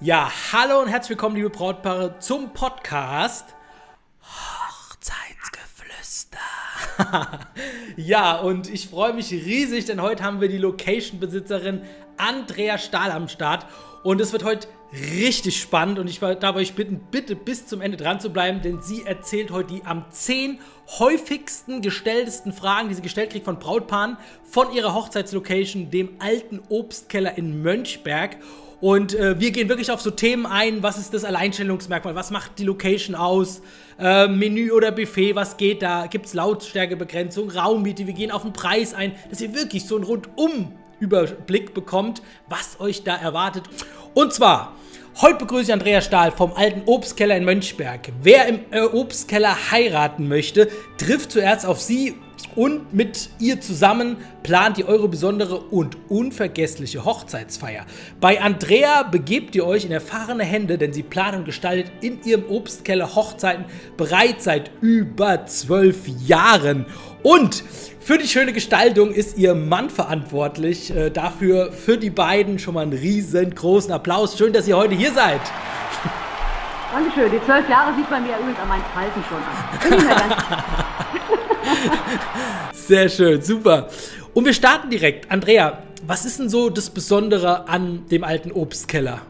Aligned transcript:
Ja, 0.00 0.28
hallo 0.52 0.80
und 0.80 0.88
herzlich 0.88 1.10
willkommen, 1.10 1.36
liebe 1.36 1.50
Brautpaare, 1.50 2.18
zum 2.18 2.52
Podcast 2.52 3.54
Hochzeitsgeflüster. 4.22 6.36
ja, 7.96 8.38
und 8.38 8.68
ich 8.68 8.88
freue 8.88 9.12
mich 9.12 9.30
riesig, 9.30 9.84
denn 9.84 10.02
heute 10.02 10.24
haben 10.24 10.40
wir 10.40 10.48
die 10.48 10.58
Location-Besitzerin 10.58 11.82
Andrea 12.16 12.76
Stahl 12.76 13.12
am 13.12 13.28
Start. 13.28 13.66
Und 14.02 14.20
es 14.20 14.32
wird 14.32 14.42
heute 14.42 14.66
richtig 14.94 15.60
spannend 15.60 15.98
und 15.98 16.08
ich 16.08 16.20
darf 16.20 16.56
euch 16.56 16.74
bitten, 16.74 17.00
bitte 17.10 17.34
bis 17.34 17.66
zum 17.66 17.80
Ende 17.80 17.96
dran 17.96 18.20
zu 18.20 18.30
bleiben, 18.30 18.62
denn 18.62 18.80
sie 18.80 19.02
erzählt 19.04 19.50
heute 19.50 19.74
die 19.74 19.84
am 19.84 20.04
10 20.10 20.58
häufigsten 20.98 21.82
gestelltesten 21.82 22.52
Fragen, 22.52 22.88
die 22.88 22.94
sie 22.94 23.02
gestellt 23.02 23.30
kriegt 23.30 23.44
von 23.44 23.58
Brautpaaren 23.58 24.16
von 24.44 24.72
ihrer 24.72 24.94
Hochzeitslocation, 24.94 25.90
dem 25.90 26.10
alten 26.18 26.60
Obstkeller 26.68 27.36
in 27.36 27.62
Mönchberg. 27.62 28.36
Und 28.80 29.14
äh, 29.14 29.40
wir 29.40 29.50
gehen 29.50 29.68
wirklich 29.68 29.90
auf 29.90 30.00
so 30.00 30.10
Themen 30.10 30.46
ein, 30.46 30.82
was 30.82 30.98
ist 30.98 31.14
das 31.14 31.24
Alleinstellungsmerkmal, 31.24 32.14
was 32.14 32.30
macht 32.30 32.58
die 32.58 32.64
Location 32.64 33.14
aus, 33.14 33.62
äh, 33.98 34.28
Menü 34.28 34.72
oder 34.72 34.92
Buffet, 34.92 35.34
was 35.34 35.56
geht 35.56 35.82
da, 35.82 36.06
gibt 36.06 36.26
es 36.26 36.34
Lautstärkebegrenzung, 36.34 37.50
Raummiete, 37.50 38.06
wir 38.06 38.14
gehen 38.14 38.30
auf 38.30 38.42
den 38.42 38.52
Preis 38.52 38.92
ein, 38.92 39.12
dass 39.30 39.40
ihr 39.40 39.54
wirklich 39.54 39.86
so 39.86 39.96
einen 39.96 40.04
Rundum-Überblick 40.04 41.72
bekommt, 41.72 42.20
was 42.48 42.78
euch 42.78 43.04
da 43.04 43.16
erwartet. 43.16 43.64
Und 44.12 44.34
zwar 44.34 44.74
Heute 45.20 45.36
begrüße 45.36 45.62
ich 45.62 45.72
Andrea 45.72 46.00
Stahl 46.00 46.32
vom 46.32 46.52
alten 46.54 46.82
Obstkeller 46.86 47.36
in 47.36 47.44
Mönchberg. 47.44 48.10
Wer 48.22 48.48
im 48.48 48.60
äh, 48.72 48.80
Obstkeller 48.80 49.70
heiraten 49.70 50.26
möchte, 50.26 50.68
trifft 50.98 51.30
zuerst 51.30 51.64
auf 51.66 51.80
sie 51.80 52.16
und 52.56 52.92
mit 52.92 53.30
ihr 53.38 53.60
zusammen 53.60 54.16
plant 54.42 54.76
ihr 54.78 54.88
eure 54.88 55.08
besondere 55.08 55.56
und 55.56 55.96
unvergessliche 56.08 57.04
Hochzeitsfeier. 57.04 57.86
Bei 58.20 58.40
Andrea 58.40 59.04
begebt 59.04 59.54
ihr 59.54 59.64
euch 59.64 59.84
in 59.84 59.92
erfahrene 59.92 60.42
Hände, 60.42 60.78
denn 60.78 60.92
sie 60.92 61.04
plant 61.04 61.36
und 61.36 61.44
gestaltet 61.44 61.92
in 62.00 62.20
ihrem 62.24 62.50
Obstkeller 62.50 63.14
Hochzeiten 63.14 63.66
bereits 63.96 64.42
seit 64.44 64.72
über 64.80 65.46
zwölf 65.46 66.08
Jahren. 66.26 66.86
Und 67.22 67.62
für 68.04 68.18
die 68.18 68.28
schöne 68.28 68.52
Gestaltung 68.52 69.12
ist 69.12 69.38
ihr 69.38 69.54
Mann 69.54 69.88
verantwortlich. 69.88 70.94
Äh, 70.94 71.10
dafür 71.10 71.72
für 71.72 71.96
die 71.96 72.10
beiden 72.10 72.58
schon 72.58 72.74
mal 72.74 72.82
einen 72.82 72.92
riesengroßen 72.92 73.90
Applaus. 73.90 74.36
Schön, 74.36 74.52
dass 74.52 74.68
ihr 74.68 74.76
heute 74.76 74.94
hier 74.94 75.10
seid. 75.10 75.40
Dankeschön. 76.92 77.32
Die 77.32 77.42
zwölf 77.46 77.66
Jahre 77.66 77.96
sieht 77.96 78.10
man 78.10 78.22
mir 78.22 78.36
übrigens 78.38 78.58
an 78.58 78.68
meinen 78.68 78.84
Falten 78.92 79.24
schon 79.26 79.38
an. 80.12 80.34
Sehr 82.74 83.08
schön, 83.08 83.40
super. 83.40 83.88
Und 84.34 84.44
wir 84.44 84.52
starten 84.52 84.90
direkt. 84.90 85.30
Andrea, 85.30 85.78
was 86.06 86.26
ist 86.26 86.38
denn 86.38 86.50
so 86.50 86.68
das 86.68 86.90
Besondere 86.90 87.68
an 87.68 88.06
dem 88.10 88.22
alten 88.22 88.52
Obstkeller? 88.52 89.22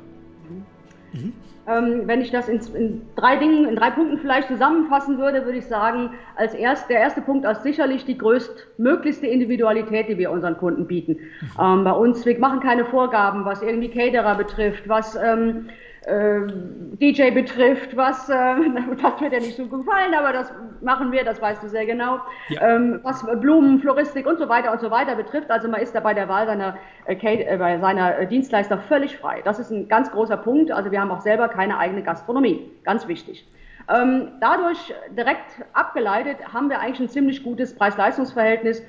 Mhm. 1.13 1.33
Ähm, 1.67 2.03
wenn 2.07 2.21
ich 2.21 2.31
das 2.31 2.49
in, 2.49 2.61
in, 2.75 3.03
drei 3.17 3.37
Dingen, 3.37 3.67
in 3.67 3.77
drei 3.77 3.91
Punkten 3.91 4.19
vielleicht 4.19 4.49
zusammenfassen 4.49 5.19
würde, 5.19 5.45
würde 5.47 5.59
ich 5.59 5.67
sagen, 5.67 6.11
als 6.37 6.53
erst, 6.55 6.91
der 6.91 7.01
erste 7.01 7.23
Punkt 7.23 7.47
ist 7.47 7.63
sicherlich 7.63 8.05
die 8.05 8.19
größtmöglichste 8.19 9.27
Individualität, 9.27 10.09
die 10.09 10.19
wir 10.19 10.31
unseren 10.31 10.59
Kunden 10.59 10.87
bieten. 10.87 11.13
Mhm. 11.13 11.49
Ähm, 11.61 11.85
bei 11.85 11.93
uns, 11.93 12.27
wir 12.27 12.39
machen 12.39 12.61
keine 12.61 12.85
Vorgaben, 12.85 13.45
was 13.45 13.63
irgendwie 13.63 13.89
Caterer 13.89 14.35
betrifft, 14.35 14.89
was 14.89 15.17
ähm, 15.17 15.69
äh, 15.69 15.84
DJ 16.07 17.31
betrifft, 17.31 17.97
was, 17.97 18.29
äh, 18.29 18.33
das 19.03 19.21
wird 19.21 19.33
ja 19.33 19.41
nicht 19.41 19.57
so 19.57 19.67
gefallen, 19.67 20.15
aber 20.15 20.33
das 20.33 20.53
machen 20.81 21.13
wir, 21.13 21.25
das 21.25 21.41
weißt 21.41 21.63
du 21.63 21.69
sehr 21.69 21.87
genau, 21.87 22.21
ja. 22.49 22.77
ähm, 22.77 23.01
was 23.03 23.25
Blumen, 23.41 23.81
Floristik 23.81 24.27
und 24.27 24.39
so 24.39 24.49
weiter 24.49 24.73
und 24.73 24.81
so 24.81 24.91
weiter 24.91 25.17
betrifft. 25.17 25.51
Also 25.51 25.69
man 25.69 25.81
ist 25.81 25.95
da 25.95 26.01
bei 26.01 26.13
der 26.13 26.29
Wahl 26.29 26.47
seiner, 26.47 26.77
äh, 27.07 27.15
äh, 27.15 27.57
bei 27.57 27.79
seiner 27.79 28.27
Dienstleister 28.27 28.79
völlig 28.79 29.17
frei. 29.17 29.41
Das 29.45 29.59
ist 29.59 29.71
ein 29.71 29.89
ganz 29.89 30.11
großer 30.11 30.37
Punkt. 30.37 30.71
Also 30.71 30.91
wir 30.91 31.01
haben 31.01 31.11
auch 31.11 31.23
selber 31.23 31.49
keine 31.49 31.79
eigene 31.79 32.03
Gastronomie. 32.03 32.71
Ganz 32.85 33.09
wichtig. 33.09 33.49
Ähm, 33.89 34.33
dadurch 34.41 34.95
direkt 35.11 35.63
abgeleitet 35.73 36.39
haben 36.53 36.71
wir 36.71 36.81
eigentlich 36.81 37.01
ein 37.01 37.09
ziemlich 37.09 37.43
gutes 37.43 37.75
Preis-Leistungs-Verhältnis 37.77 38.83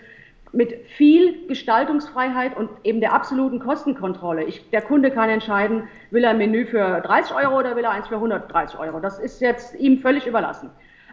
mit 0.52 0.74
viel 0.96 1.48
Gestaltungsfreiheit 1.48 2.56
und 2.56 2.70
eben 2.84 3.02
der 3.02 3.14
absoluten 3.14 3.60
Kostenkontrolle. 3.60 4.44
Ich, 4.44 4.70
der 4.70 4.82
Kunde 4.82 5.12
kann 5.12 5.30
entscheiden, 5.30 5.88
will 6.12 6.24
er 6.24 6.32
ein 6.32 6.38
Menü 6.38 6.66
für 6.66 7.02
30 7.02 7.36
Euro 7.36 7.60
oder 7.60 7.76
will 7.76 7.84
er 7.84 7.92
eins 7.92 8.08
für 8.08 8.16
130 8.16 8.80
Euro. 8.80 9.00
Das 9.00 9.20
ist 9.20 9.42
jetzt 9.42 9.76
ihm 9.76 10.00
völlig 10.00 10.28
überlassen. 10.28 10.70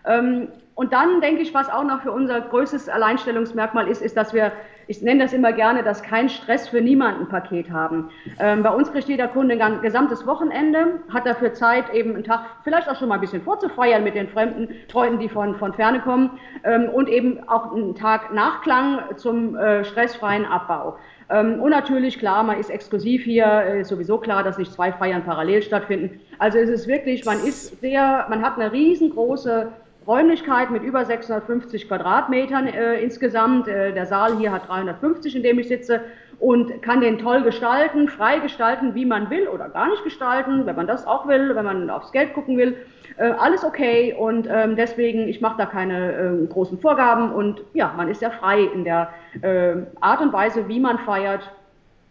Ähm, 0.06 0.48
und 0.74 0.92
dann 0.92 1.20
denke 1.20 1.42
ich, 1.42 1.52
was 1.54 1.68
auch 1.68 1.84
noch 1.84 2.02
für 2.02 2.12
unser 2.12 2.40
größtes 2.40 2.88
Alleinstellungsmerkmal 2.88 3.88
ist, 3.88 4.00
ist, 4.00 4.16
dass 4.16 4.32
wir, 4.32 4.52
ich 4.86 5.02
nenne 5.02 5.22
das 5.22 5.32
immer 5.32 5.52
gerne, 5.52 5.82
dass 5.82 6.02
kein 6.02 6.28
Stress 6.28 6.68
für 6.68 6.80
niemanden 6.80 7.28
Paket 7.28 7.70
haben. 7.70 8.10
Ähm, 8.38 8.62
bei 8.62 8.70
uns 8.70 8.90
kriegt 8.92 9.08
jeder 9.08 9.28
Kunde 9.28 9.62
ein 9.62 9.80
gesamtes 9.82 10.26
Wochenende, 10.26 11.00
hat 11.12 11.26
dafür 11.26 11.52
Zeit, 11.54 11.92
eben 11.92 12.14
einen 12.14 12.24
Tag 12.24 12.44
vielleicht 12.64 12.88
auch 12.88 12.96
schon 12.96 13.08
mal 13.08 13.16
ein 13.16 13.20
bisschen 13.20 13.42
vorzufeiern 13.42 14.04
mit 14.04 14.14
den 14.14 14.28
fremden 14.28 14.68
Freunden, 14.90 15.18
die 15.18 15.28
von, 15.28 15.56
von 15.56 15.72
ferne 15.72 16.00
kommen 16.00 16.38
ähm, 16.64 16.88
und 16.88 17.08
eben 17.08 17.48
auch 17.48 17.72
einen 17.72 17.94
Tag 17.94 18.32
Nachklang 18.32 19.00
zum 19.16 19.56
äh, 19.56 19.84
stressfreien 19.84 20.44
Abbau. 20.44 20.96
Ähm, 21.30 21.60
und 21.60 21.70
natürlich, 21.70 22.18
klar, 22.18 22.42
man 22.42 22.58
ist 22.58 22.70
exklusiv 22.70 23.24
hier, 23.24 23.46
äh, 23.46 23.80
ist 23.80 23.88
sowieso 23.88 24.18
klar, 24.18 24.42
dass 24.42 24.58
nicht 24.58 24.72
zwei 24.72 24.92
Feiern 24.92 25.24
parallel 25.24 25.62
stattfinden. 25.62 26.20
Also 26.38 26.58
es 26.58 26.68
ist 26.68 26.86
wirklich, 26.88 27.24
man 27.24 27.38
ist 27.38 27.80
sehr, 27.80 28.26
man 28.28 28.42
hat 28.42 28.58
eine 28.58 28.72
riesengroße 28.72 29.68
Räumlichkeit 30.06 30.70
mit 30.70 30.82
über 30.82 31.04
650 31.04 31.88
Quadratmetern 31.88 32.66
äh, 32.66 33.00
insgesamt. 33.00 33.68
Äh, 33.68 33.92
der 33.92 34.06
Saal 34.06 34.36
hier 34.38 34.52
hat 34.52 34.68
350, 34.68 35.36
in 35.36 35.42
dem 35.42 35.58
ich 35.58 35.68
sitze 35.68 36.00
und 36.42 36.82
kann 36.82 37.00
den 37.00 37.18
toll 37.18 37.42
gestalten, 37.42 38.08
frei 38.08 38.40
gestalten, 38.40 38.96
wie 38.96 39.04
man 39.04 39.30
will 39.30 39.46
oder 39.46 39.68
gar 39.68 39.88
nicht 39.88 40.02
gestalten, 40.02 40.66
wenn 40.66 40.74
man 40.74 40.88
das 40.88 41.06
auch 41.06 41.28
will, 41.28 41.54
wenn 41.54 41.64
man 41.64 41.88
aufs 41.88 42.10
Geld 42.10 42.34
gucken 42.34 42.58
will. 42.58 42.76
Äh, 43.16 43.30
alles 43.30 43.62
okay 43.64 44.12
und 44.18 44.48
ähm, 44.50 44.74
deswegen, 44.74 45.28
ich 45.28 45.40
mache 45.40 45.58
da 45.58 45.66
keine 45.66 46.12
äh, 46.12 46.46
großen 46.46 46.80
Vorgaben 46.80 47.30
und 47.32 47.62
ja, 47.74 47.94
man 47.96 48.08
ist 48.08 48.22
ja 48.22 48.30
frei 48.30 48.62
in 48.62 48.82
der 48.82 49.10
äh, 49.40 49.74
Art 50.00 50.20
und 50.20 50.32
Weise, 50.32 50.66
wie 50.66 50.80
man 50.80 50.98
feiert. 51.00 51.48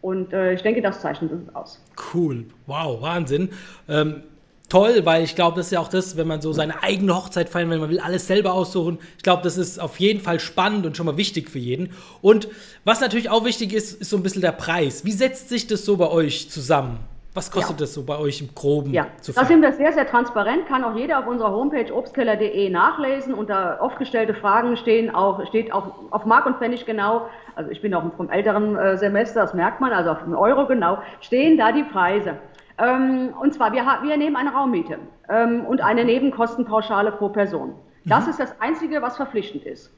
Und 0.01 0.33
äh, 0.33 0.53
ich 0.53 0.63
denke, 0.63 0.81
das 0.81 1.01
zeichnet 1.01 1.31
uns 1.31 1.53
aus. 1.53 1.83
Cool, 2.13 2.45
wow, 2.65 3.01
Wahnsinn. 3.01 3.49
Ähm 3.87 4.23
toll, 4.71 5.01
weil 5.03 5.23
ich 5.23 5.35
glaube, 5.35 5.57
das 5.57 5.67
ist 5.67 5.71
ja 5.73 5.79
auch 5.81 5.89
das, 5.89 6.15
wenn 6.15 6.27
man 6.27 6.39
so 6.39 6.53
seine 6.53 6.81
eigene 6.81 7.13
Hochzeit 7.13 7.49
feiern 7.49 7.69
will, 7.69 7.79
man 7.79 7.89
will 7.89 7.99
alles 7.99 8.27
selber 8.27 8.53
aussuchen. 8.53 8.99
Ich 9.17 9.23
glaube, 9.23 9.43
das 9.43 9.57
ist 9.57 9.79
auf 9.79 9.99
jeden 9.99 10.21
Fall 10.21 10.39
spannend 10.39 10.85
und 10.85 10.95
schon 10.95 11.05
mal 11.05 11.17
wichtig 11.17 11.49
für 11.49 11.59
jeden. 11.59 11.91
Und 12.21 12.47
was 12.85 13.01
natürlich 13.01 13.29
auch 13.29 13.43
wichtig 13.43 13.73
ist, 13.73 13.99
ist 14.01 14.09
so 14.09 14.15
ein 14.15 14.23
bisschen 14.23 14.41
der 14.41 14.53
Preis. 14.53 15.03
Wie 15.03 15.11
setzt 15.11 15.49
sich 15.49 15.67
das 15.67 15.83
so 15.83 15.97
bei 15.97 16.09
euch 16.09 16.49
zusammen? 16.49 16.99
Was 17.33 17.49
kostet 17.49 17.79
ja. 17.79 17.85
das 17.85 17.93
so 17.93 18.03
bei 18.03 18.17
euch 18.17 18.41
im 18.41 18.53
Groben? 18.53 18.91
Ja, 18.91 19.07
zu 19.21 19.31
da 19.31 19.45
sind 19.45 19.61
wir 19.61 19.71
sehr, 19.71 19.93
sehr 19.93 20.05
transparent. 20.05 20.67
Kann 20.67 20.83
auch 20.83 20.95
jeder 20.95 21.19
auf 21.19 21.27
unserer 21.27 21.51
Homepage 21.51 21.93
obstkeller.de 21.93 22.69
nachlesen. 22.69 23.33
Unter 23.33 23.79
oft 23.81 23.97
gestellte 23.97 24.33
Fragen 24.33 24.75
stehen 24.75 25.13
auch, 25.13 25.45
steht 25.47 25.71
auch 25.73 25.93
auf 26.11 26.25
Mark 26.25 26.45
und 26.45 26.57
Pfennig 26.57 26.85
genau, 26.85 27.27
also 27.55 27.71
ich 27.71 27.81
bin 27.81 27.93
auch 27.93 28.03
vom 28.15 28.29
älteren 28.29 28.77
äh, 28.77 28.97
Semester, 28.97 29.41
das 29.41 29.53
merkt 29.53 29.79
man, 29.79 29.93
also 29.93 30.11
auf 30.11 30.23
einen 30.23 30.35
Euro 30.35 30.67
genau, 30.67 30.97
stehen 31.21 31.57
da 31.57 31.71
die 31.71 31.83
Preise. 31.83 32.37
Ähm, 32.81 33.33
und 33.39 33.53
zwar, 33.53 33.71
wir, 33.73 33.83
wir 33.83 34.17
nehmen 34.17 34.35
eine 34.35 34.51
Raummiete 34.51 34.97
ähm, 35.29 35.65
und 35.65 35.81
eine 35.81 36.03
Nebenkostenpauschale 36.03 37.11
pro 37.11 37.29
Person. 37.29 37.75
Das 38.05 38.25
mhm. 38.25 38.31
ist 38.31 38.39
das 38.39 38.59
Einzige, 38.59 39.01
was 39.01 39.17
verpflichtend 39.17 39.65
ist. 39.65 39.93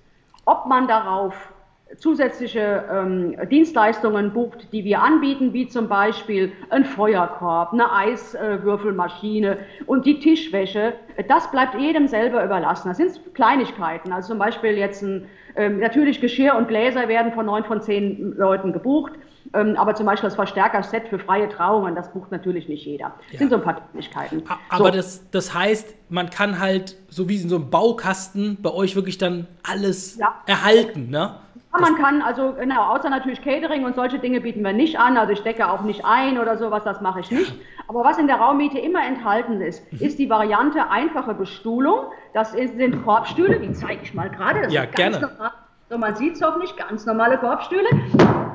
Ob 0.46 0.66
man 0.66 0.88
darauf 0.88 1.54
zusätzliche 1.98 2.84
ähm, 2.92 3.36
Dienstleistungen 3.50 4.34
bucht, 4.34 4.74
die 4.74 4.84
wir 4.84 5.02
anbieten, 5.02 5.54
wie 5.54 5.68
zum 5.68 5.88
Beispiel 5.88 6.52
ein 6.70 6.86
Feuerkorb, 6.86 7.74
eine 7.74 7.92
Eiswürfelmaschine 7.92 9.60
und 9.86 10.06
die 10.06 10.20
Tischwäsche, 10.20 10.94
das 11.28 11.50
bleibt 11.52 11.76
jedem 11.76 12.08
selber 12.08 12.44
überlassen. 12.44 12.90
Das 12.90 12.98
sind 12.98 13.36
Kleinigkeiten, 13.36 14.12
also 14.12 14.30
zum 14.30 14.40
Beispiel 14.40 14.72
jetzt 14.72 15.04
ein, 15.04 15.28
ähm, 15.56 15.80
natürlich 15.80 16.20
Geschirr 16.20 16.56
und 16.56 16.68
Gläser 16.68 17.08
werden 17.08 17.32
von 17.32 17.46
neun 17.46 17.64
von 17.64 17.82
zehn 17.82 18.34
Leuten 18.38 18.74
gebucht. 18.74 19.14
Ähm, 19.54 19.76
aber 19.78 19.96
zum 19.96 20.06
Beispiel 20.06 20.28
das 20.28 20.36
Verstärker-Set 20.36 21.10
für 21.10 21.20
freie 21.20 21.50
Trauungen, 21.50 21.96
das 21.96 22.12
bucht 22.12 22.32
natürlich 22.32 22.68
nicht 22.68 22.86
jeder. 22.86 23.14
Das 23.24 23.34
ja. 23.34 23.40
sind 23.40 23.50
so 23.50 23.56
ein 23.56 23.64
paar 23.64 23.76
Kleinigkeiten. 23.76 24.44
Aber 24.70 24.86
so. 24.86 24.92
das, 24.92 25.30
das 25.32 25.54
heißt, 25.54 25.96
man 26.10 26.30
kann 26.30 26.60
halt, 26.60 26.96
so 27.10 27.30
wie 27.30 27.42
in 27.42 27.50
so 27.50 27.58
einem 27.58 27.70
Baukasten, 27.70 28.58
bei 28.62 28.72
euch 28.72 28.96
wirklich 28.96 29.18
dann 29.18 29.48
alles 29.64 30.18
ja. 30.18 30.34
erhalten, 30.46 31.10
ne? 31.10 31.36
Ja, 31.74 31.80
man 31.80 31.96
kann, 31.96 32.22
also 32.22 32.54
genau, 32.54 32.94
außer 32.94 33.10
natürlich 33.10 33.42
Catering 33.42 33.84
und 33.84 33.96
solche 33.96 34.20
Dinge 34.20 34.42
bieten 34.42 34.64
wir 34.64 34.74
nicht 34.74 35.00
an. 35.00 35.18
Also 35.18 35.34
ich 35.34 35.42
decke 35.42 35.68
auch 35.68 35.82
nicht 35.82 36.06
ein 36.06 36.38
oder 36.38 36.58
sowas, 36.58 36.84
das 36.84 37.02
mache 37.02 37.22
ich 37.22 37.32
nicht. 37.32 37.56
Aber 37.88 38.04
was 38.04 38.20
in 38.20 38.28
der 38.28 38.36
Raummiete 38.36 38.78
immer 38.78 39.04
enthalten 39.04 39.60
ist, 39.60 39.92
mhm. 39.92 40.00
ist 40.00 40.20
die 40.20 40.30
Variante 40.30 40.90
einfache 40.90 41.34
Bestuhlung. 41.34 42.12
Das 42.34 42.52
sind 42.52 43.04
Korbstühle, 43.04 43.60
die 43.60 43.74
zeige 43.74 44.04
ich 44.04 44.14
mal 44.14 44.30
gerade. 44.30 44.72
Ja, 44.72 44.86
gerne. 44.86 45.20
Normal. 45.20 45.52
So, 45.94 46.00
man 46.00 46.16
sieht 46.16 46.34
es 46.34 46.42
hoffentlich, 46.42 46.76
ganz 46.76 47.06
normale 47.06 47.38
Korbstühle. 47.38 47.88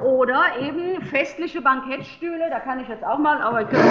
Oder 0.04 0.42
eben 0.60 1.00
festliche 1.02 1.62
Bankettstühle, 1.62 2.50
da 2.50 2.58
kann 2.58 2.80
ich 2.80 2.88
jetzt 2.88 3.04
auch 3.04 3.18
mal, 3.18 3.40
aber 3.40 3.62
ich 3.62 3.68
könnte 3.68 3.86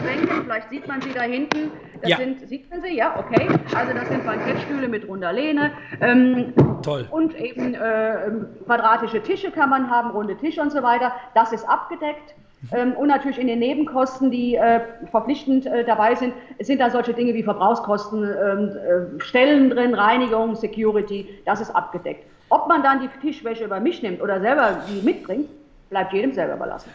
schwenken, 0.00 0.44
vielleicht 0.44 0.70
sieht 0.70 0.86
man 0.86 1.02
sie 1.02 1.12
da 1.12 1.22
hinten. 1.22 1.72
Das 2.02 2.10
ja. 2.10 2.18
sind, 2.18 2.48
sieht 2.48 2.70
man 2.70 2.82
sie? 2.82 2.96
Ja, 2.96 3.16
okay. 3.18 3.48
Also 3.74 3.94
das 3.94 4.08
sind 4.08 4.24
Bankettstühle 4.24 4.86
mit 4.86 5.08
runder 5.08 5.32
Lehne. 5.32 5.72
Ähm, 6.00 6.54
Toll. 6.82 7.08
Und 7.10 7.34
eben 7.34 7.74
äh, 7.74 8.30
quadratische 8.64 9.20
Tische 9.20 9.50
kann 9.50 9.70
man 9.70 9.90
haben, 9.90 10.10
runde 10.10 10.36
Tische 10.36 10.62
und 10.62 10.70
so 10.70 10.84
weiter. 10.84 11.10
Das 11.34 11.52
ist 11.52 11.68
abgedeckt. 11.68 12.36
Ähm, 12.72 12.92
und 12.92 13.08
natürlich 13.08 13.40
in 13.40 13.48
den 13.48 13.58
Nebenkosten, 13.58 14.30
die 14.30 14.54
äh, 14.54 14.82
verpflichtend 15.10 15.66
äh, 15.66 15.82
dabei 15.84 16.14
sind, 16.14 16.32
sind 16.60 16.80
da 16.80 16.90
solche 16.90 17.12
Dinge 17.12 17.34
wie 17.34 17.42
Verbrauchskosten, 17.42 18.22
ähm, 18.22 18.68
äh, 18.68 19.20
Stellen 19.20 19.70
drin, 19.70 19.94
Reinigung, 19.94 20.54
Security, 20.54 21.28
das 21.44 21.60
ist 21.60 21.74
abgedeckt. 21.74 22.24
Ob 22.54 22.68
man 22.68 22.84
dann 22.84 23.00
die 23.00 23.08
Tischwäsche 23.20 23.64
über 23.64 23.80
mich 23.80 24.00
nimmt 24.00 24.22
oder 24.22 24.40
selber 24.40 24.78
die 24.88 25.04
mitbringt, 25.04 25.48
bleibt 25.90 26.12
jedem 26.12 26.32
selber 26.32 26.54
überlassen. 26.54 26.88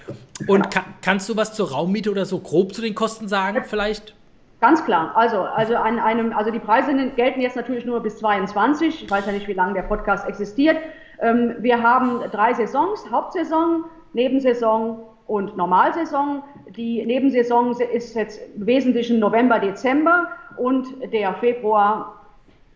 Und 0.47 0.47
genau. 0.47 0.69
kann, 0.69 0.83
kannst 1.01 1.27
du 1.27 1.35
was 1.35 1.53
zur 1.53 1.71
Raummiete 1.71 2.09
oder 2.09 2.25
so 2.25 2.39
grob 2.39 2.73
zu 2.73 2.81
den 2.81 2.95
Kosten 2.95 3.27
sagen, 3.27 3.65
vielleicht? 3.65 4.15
Ganz 4.61 4.85
klar. 4.85 5.11
Also, 5.15 5.41
also, 5.41 5.75
an 5.75 5.99
einem, 5.99 6.31
also 6.31 6.49
die 6.49 6.59
Preise 6.59 6.93
gelten 7.17 7.41
jetzt 7.41 7.57
natürlich 7.57 7.85
nur 7.85 7.99
bis 7.99 8.19
22. 8.19 9.03
Ich 9.03 9.11
weiß 9.11 9.25
ja 9.25 9.33
nicht, 9.33 9.49
wie 9.49 9.53
lange 9.53 9.73
der 9.73 9.81
Podcast 9.81 10.25
existiert. 10.29 10.77
Ähm, 11.19 11.55
wir 11.59 11.83
haben 11.83 12.21
drei 12.31 12.53
Saisons, 12.53 13.11
Hauptsaison, 13.11 13.83
Nebensaison 14.13 15.01
und 15.27 15.57
Normalsaison. 15.57 16.41
Die 16.69 17.05
Nebensaison 17.05 17.77
ist 17.77 18.15
jetzt 18.15 18.39
im 18.55 18.65
Wesentlichen 18.65 19.19
November, 19.19 19.59
Dezember 19.59 20.29
und 20.55 20.87
der 21.11 21.33
Februar, 21.33 22.18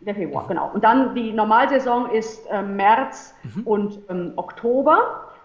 der 0.06 0.16
Februar, 0.16 0.46
genau. 0.48 0.72
Und 0.74 0.84
dann 0.84 1.16
die 1.16 1.32
Normalsaison 1.32 2.10
ist 2.10 2.46
äh, 2.52 2.62
März 2.62 3.36
mhm. 3.44 3.64
und 3.64 4.00
ähm, 4.10 4.34
Oktober. 4.36 4.98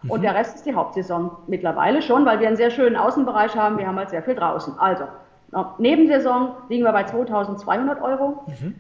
Mhm. 0.02 0.10
Und 0.10 0.22
der 0.22 0.34
Rest 0.34 0.56
ist 0.56 0.66
die 0.66 0.74
Hauptsaison 0.74 1.30
mittlerweile 1.46 2.02
schon, 2.02 2.24
weil 2.24 2.40
wir 2.40 2.46
einen 2.46 2.56
sehr 2.56 2.70
schönen 2.70 2.96
Außenbereich 2.96 3.56
haben. 3.56 3.78
Wir 3.78 3.86
haben 3.86 3.96
halt 3.96 4.10
sehr 4.10 4.22
viel 4.22 4.34
draußen. 4.34 4.74
Also, 4.78 5.04
Nebensaison 5.78 6.50
liegen 6.68 6.84
wir 6.84 6.92
bei 6.92 7.04
2200 7.04 8.02
Euro. 8.02 8.44
Mhm. 8.46 8.74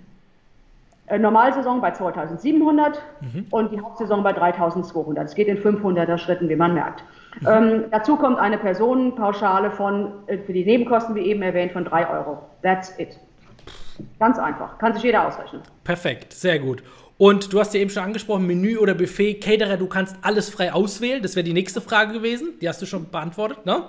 Äh, 1.08 1.18
Normalsaison 1.18 1.80
bei 1.80 1.90
2700 1.90 3.02
mhm. 3.20 3.46
und 3.50 3.72
die 3.72 3.80
Hauptsaison 3.80 4.22
bei 4.22 4.32
3200. 4.32 5.24
Es 5.24 5.34
geht 5.34 5.48
in 5.48 5.56
500er 5.56 6.18
Schritten, 6.18 6.48
wie 6.48 6.56
man 6.56 6.74
merkt. 6.74 7.02
Mhm. 7.40 7.46
Ähm, 7.48 7.84
dazu 7.90 8.16
kommt 8.16 8.38
eine 8.38 8.58
Personenpauschale 8.58 9.70
von, 9.70 10.12
äh, 10.26 10.38
für 10.38 10.52
die 10.52 10.64
Nebenkosten, 10.64 11.14
wie 11.14 11.22
eben 11.22 11.40
erwähnt, 11.40 11.72
von 11.72 11.84
3 11.84 12.10
Euro. 12.10 12.38
That's 12.62 12.98
it. 12.98 13.18
Ganz 14.18 14.38
einfach. 14.38 14.78
Kann 14.78 14.94
sich 14.94 15.02
jeder 15.02 15.26
ausrechnen. 15.26 15.62
Perfekt, 15.84 16.32
sehr 16.32 16.58
gut. 16.58 16.82
Und 17.18 17.52
du 17.52 17.58
hast 17.58 17.74
ja 17.74 17.80
eben 17.80 17.90
schon 17.90 18.04
angesprochen, 18.04 18.46
Menü 18.46 18.78
oder 18.78 18.94
Buffet, 18.94 19.34
Caterer, 19.34 19.76
du 19.76 19.88
kannst 19.88 20.16
alles 20.22 20.50
frei 20.50 20.72
auswählen. 20.72 21.20
Das 21.20 21.34
wäre 21.34 21.44
die 21.44 21.52
nächste 21.52 21.80
Frage 21.80 22.12
gewesen. 22.12 22.58
Die 22.60 22.68
hast 22.68 22.80
du 22.80 22.86
schon 22.86 23.10
beantwortet, 23.10 23.66
ne? 23.66 23.82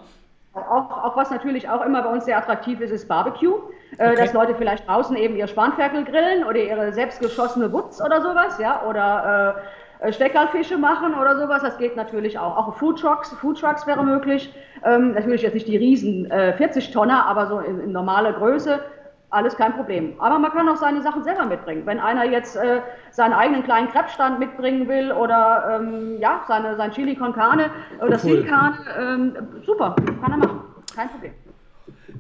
Auch, 0.54 0.92
auch, 1.04 1.16
was 1.16 1.30
natürlich 1.30 1.70
auch 1.70 1.86
immer 1.86 2.02
bei 2.02 2.12
uns 2.12 2.26
sehr 2.26 2.38
attraktiv 2.38 2.82
ist, 2.82 2.90
ist 2.90 3.08
Barbecue. 3.08 3.54
Äh, 3.98 4.12
okay. 4.12 4.16
Dass 4.16 4.34
Leute 4.34 4.56
vielleicht 4.56 4.88
draußen 4.88 5.16
eben 5.16 5.36
ihr 5.36 5.48
Spanferkel 5.48 6.04
grillen 6.06 6.44
oder 6.44 6.58
ihre 6.58 6.92
selbstgeschossene 6.92 7.72
Wutz 7.72 8.02
oder 8.02 8.22
sowas, 8.22 8.58
ja, 8.60 8.84
oder 8.88 9.64
äh, 10.02 10.08
äh 10.08 10.14
Steckerlfische 10.14 10.78
machen 10.78 11.14
oder 11.14 11.38
sowas. 11.40 11.62
Das 11.62 11.78
geht 11.78 11.96
natürlich 11.96 12.40
auch. 12.40 12.58
Auch 12.58 12.76
Food 12.78 13.00
Trucks, 13.00 13.30
Food 13.34 13.60
Trucks 13.60 13.86
wäre 13.86 14.04
möglich. 14.04 14.52
Ähm, 14.84 15.14
natürlich 15.14 15.44
jetzt 15.44 15.54
nicht 15.54 15.68
die 15.68 15.78
riesen 15.78 16.30
äh, 16.32 16.54
40 16.54 16.92
Tonner, 16.92 17.28
aber 17.28 17.48
so 17.48 17.60
in, 17.60 17.80
in 17.80 17.92
normaler 17.92 18.34
Größe 18.34 18.80
alles 19.30 19.56
kein 19.56 19.74
Problem. 19.74 20.14
Aber 20.20 20.40
man 20.40 20.52
kann 20.52 20.68
auch 20.70 20.78
seine 20.78 21.02
Sachen 21.02 21.24
selber 21.24 21.46
mitbringen. 21.46 21.84
Wenn 21.86 22.00
einer 22.00 22.26
jetzt 22.26 22.56
äh, 22.56 22.82
seinen 23.12 23.34
eigenen 23.34 23.64
kleinen 23.64 23.90
Krebsstand 23.90 24.40
mitbringen 24.40 24.88
will 24.88 25.12
oder 25.12 25.80
ähm, 25.80 26.18
ja, 26.20 26.42
seine, 26.48 26.76
sein 26.76 26.92
Chili 26.92 27.16
con 27.16 27.34
Carne 27.34 27.70
oder 27.98 28.20
cool. 28.24 28.42
Sin 28.42 28.48
ähm, 29.00 29.34
super, 29.66 29.96
kann 30.22 30.32
er 30.32 30.38
machen. 30.38 30.62
Kein 30.96 31.10
Problem 31.10 31.34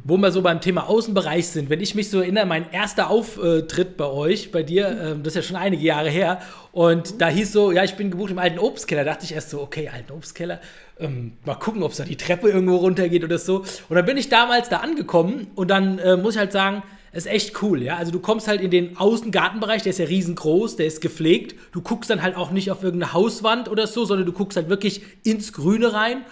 wo 0.04 0.18
wir 0.18 0.32
so 0.32 0.42
beim 0.42 0.60
Thema 0.60 0.90
Außenbereich 0.90 1.48
sind, 1.48 1.70
wenn 1.70 1.82
ich 1.82 1.94
mich 1.94 2.10
so 2.10 2.20
erinnere, 2.20 2.46
mein 2.46 2.72
erster 2.72 3.10
Auftritt 3.10 3.96
bei 3.96 4.06
euch, 4.06 4.52
bei 4.52 4.64
dir, 4.64 4.88
ähm, 4.88 5.24
das 5.24 5.36
ist 5.36 5.36
ja 5.36 5.42
schon 5.44 5.56
einige 5.56 5.84
Jahre 5.84 6.10
her, 6.10 6.42
und 6.72 7.22
da 7.22 7.28
hieß 7.28 7.52
so, 7.52 7.72
ja, 7.72 7.84
ich 7.84 7.96
bin 7.96 8.12
gebucht 8.12 8.32
im 8.32 8.40
alten 8.40 8.60
Obstkeller. 8.60 9.04
Da 9.04 9.12
dachte 9.12 9.26
ich 9.26 9.34
erst 9.34 9.50
so, 9.50 9.62
okay, 9.62 9.90
alten 9.94 10.12
Obstkeller, 10.12 10.60
ähm, 11.00 11.34
mal 11.46 11.56
gucken, 11.56 11.84
ob 11.84 11.92
es 11.92 11.98
da 11.98 12.04
die 12.04 12.16
Treppe 12.16 12.50
irgendwo 12.50 12.78
runtergeht 12.78 13.24
oder 13.24 13.38
so. 13.38 13.60
Und 13.90 13.96
dann 13.96 14.06
bin 14.06 14.18
ich 14.18 14.30
damals 14.30 14.70
da 14.70 14.78
angekommen 14.78 15.48
und 15.56 15.70
dann 15.70 16.00
äh, 16.00 16.18
muss 16.18 16.36
ich 16.36 16.40
halt 16.40 16.52
sagen, 16.52 16.84
ist 17.12 17.28
echt 17.28 17.62
cool, 17.62 17.82
ja. 17.82 17.98
Also 17.98 18.12
du 18.12 18.20
kommst 18.20 18.48
halt 18.48 18.62
in 18.62 18.72
den 18.72 18.98
Außengartenbereich, 18.98 19.82
der 19.82 19.92
ist 19.92 20.00
ja 20.00 20.06
riesengroß, 20.06 20.76
der 20.76 20.86
ist 20.86 21.02
gepflegt. 21.02 21.56
Du 21.72 21.82
guckst 21.82 22.10
dann 22.10 22.22
halt 22.22 22.36
auch 22.36 22.52
nicht 22.52 22.72
auf 22.72 22.84
irgendeine 22.84 23.14
Hauswand 23.14 23.70
oder 23.70 23.88
so, 23.88 24.06
sondern 24.06 24.26
du 24.26 24.34
guckst 24.34 24.56
halt 24.56 24.70
wirklich 24.70 25.02
ins 25.24 25.54
Grüne 25.54 25.94
rein. 25.94 26.26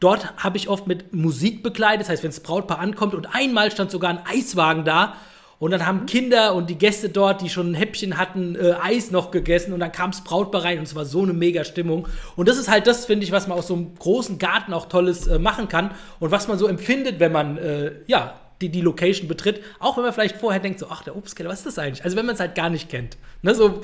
Dort 0.00 0.36
habe 0.36 0.56
ich 0.56 0.68
oft 0.68 0.86
mit 0.86 1.14
Musik 1.14 1.62
begleitet, 1.62 2.02
das 2.02 2.08
heißt, 2.08 2.22
wenn 2.24 2.30
das 2.30 2.40
Brautpaar 2.40 2.78
ankommt 2.78 3.14
und 3.14 3.34
einmal 3.34 3.70
stand 3.70 3.90
sogar 3.90 4.10
ein 4.10 4.20
Eiswagen 4.26 4.84
da 4.84 5.14
und 5.58 5.70
dann 5.70 5.86
haben 5.86 6.06
Kinder 6.06 6.54
und 6.54 6.68
die 6.68 6.76
Gäste 6.76 7.08
dort, 7.08 7.40
die 7.40 7.48
schon 7.48 7.70
ein 7.70 7.74
Häppchen 7.74 8.18
hatten, 8.18 8.56
äh, 8.56 8.74
Eis 8.82 9.10
noch 9.10 9.30
gegessen 9.30 9.72
und 9.72 9.80
dann 9.80 9.92
kam 9.92 10.10
das 10.10 10.22
Brautpaar 10.22 10.64
rein 10.64 10.78
und 10.78 10.84
es 10.84 10.94
war 10.94 11.04
so 11.04 11.22
eine 11.22 11.32
mega 11.32 11.64
Stimmung. 11.64 12.08
Und 12.36 12.48
das 12.48 12.58
ist 12.58 12.68
halt 12.68 12.86
das, 12.86 13.06
finde 13.06 13.24
ich, 13.24 13.32
was 13.32 13.46
man 13.46 13.56
aus 13.56 13.68
so 13.68 13.74
einem 13.74 13.94
großen 13.94 14.38
Garten 14.38 14.74
auch 14.74 14.86
Tolles 14.86 15.26
äh, 15.26 15.38
machen 15.38 15.68
kann 15.68 15.92
und 16.20 16.30
was 16.30 16.48
man 16.48 16.58
so 16.58 16.66
empfindet, 16.66 17.20
wenn 17.20 17.32
man, 17.32 17.56
äh, 17.56 17.92
ja, 18.06 18.34
die, 18.60 18.68
die 18.68 18.80
Location 18.80 19.28
betritt, 19.28 19.62
auch 19.80 19.96
wenn 19.96 20.04
man 20.04 20.12
vielleicht 20.12 20.36
vorher 20.36 20.60
denkt, 20.60 20.78
so, 20.78 20.86
ach, 20.90 21.02
der 21.02 21.16
Obstkeller, 21.16 21.50
was 21.50 21.58
ist 21.58 21.66
das 21.66 21.78
eigentlich? 21.78 22.04
Also 22.04 22.16
wenn 22.16 22.26
man 22.26 22.34
es 22.34 22.40
halt 22.40 22.54
gar 22.54 22.70
nicht 22.70 22.88
kennt. 22.88 23.16
Ne, 23.42 23.54
so 23.54 23.82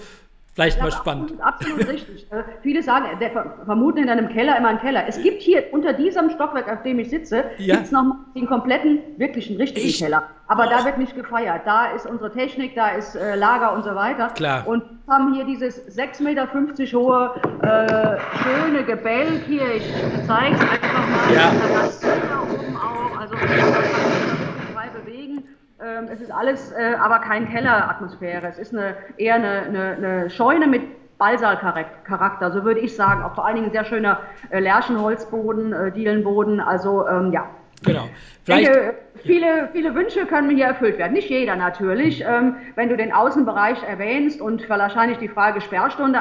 vielleicht 0.55 0.79
ja, 0.79 0.85
mal 0.85 0.91
spannend. 0.91 1.33
Absolut, 1.41 1.81
absolut 1.81 1.89
richtig. 1.95 2.27
Äh, 2.31 2.43
viele 2.63 2.83
sagen, 2.83 3.19
der 3.21 3.31
vermuten 3.65 3.99
in 3.99 4.09
einem 4.11 4.29
Keller 4.29 4.57
immer 4.59 4.69
einen 4.69 4.81
Keller. 4.81 5.05
Es 5.09 5.23
gibt 5.23 5.43
hier 5.43 5.65
unter 5.73 5.93
diesem 5.93 6.31
Stockwerk, 6.31 6.71
auf 6.71 6.83
dem 6.83 6.99
ich 6.99 7.11
sitze, 7.11 7.45
ja. 7.59 7.77
gibt 7.77 7.87
es 7.87 7.93
noch 7.93 8.17
den 8.35 8.47
kompletten, 8.47 8.99
wirklichen, 9.17 9.57
richtigen 9.57 9.87
ich? 9.87 9.99
Keller. 9.99 10.25
Aber 10.49 10.67
oh. 10.67 10.71
da 10.71 10.85
wird 10.85 10.99
nicht 10.99 11.15
gefeiert. 11.15 11.63
Da 11.65 11.93
ist 11.93 12.07
unsere 12.07 12.33
Technik, 12.33 12.75
da 12.75 12.91
ist 12.91 13.15
äh, 13.15 13.37
Lager 13.37 13.73
und 13.73 13.85
so 13.85 13.95
weiter. 13.95 14.29
Klar. 14.31 14.67
Und 14.67 14.83
haben 15.09 15.35
hier 15.35 15.45
dieses 15.45 15.81
6,50 15.97 16.23
Meter 16.23 16.49
hohe, 16.53 17.35
äh, 17.63 18.19
schöne 18.43 18.85
Gebälk 18.85 19.45
hier. 19.47 19.77
Ich 19.77 19.85
zeige 20.27 20.57
es 20.57 20.61
einfach 20.61 21.09
mal. 21.09 21.35
Ja. 21.35 21.53
Da 22.03 22.43
oben 22.43 22.77
auch. 22.77 23.21
Also, 23.21 23.35
ähm, 25.85 26.09
es 26.13 26.21
ist 26.21 26.31
alles 26.31 26.73
äh, 26.73 26.95
aber 27.01 27.19
kein 27.21 27.49
Kelleratmosphäre. 27.49 28.47
Es 28.47 28.59
ist 28.59 28.75
eine, 28.75 28.97
eher 29.17 29.35
eine, 29.35 29.63
eine, 29.63 29.97
eine 29.97 30.31
Scheune 30.31 30.67
mit 30.67 30.83
Ballsaalcharakter, 31.19 32.51
so 32.51 32.65
würde 32.65 32.81
ich 32.81 32.97
sagen. 32.97 33.23
Auch 33.23 33.35
vor 33.35 33.47
allen 33.47 33.57
Dingen 33.57 33.69
ein 33.69 33.73
sehr 33.73 33.85
schöner 33.85 34.21
äh, 34.51 34.59
Lärchenholzboden, 34.59 35.73
äh, 35.73 35.93
Dielenboden. 35.93 36.61
Also 36.61 37.07
ähm, 37.07 37.33
ja. 37.33 37.49
Genau. 37.83 38.09
Vielleicht, 38.45 38.67
denke, 38.67 38.95
viele, 39.23 39.69
viele 39.73 39.95
Wünsche 39.95 40.27
können 40.27 40.51
hier 40.51 40.67
erfüllt 40.67 40.99
werden. 40.99 41.13
Nicht 41.13 41.31
jeder 41.31 41.57
natürlich. 41.57 42.25
Ähm, 42.27 42.57
wenn 42.75 42.89
du 42.89 42.97
den 42.97 43.13
Außenbereich 43.13 43.83
erwähnst 43.83 44.41
und 44.41 44.69
wahrscheinlich 44.69 45.19
die 45.19 45.29
Frage 45.29 45.61
Sperrstunde 45.61 46.19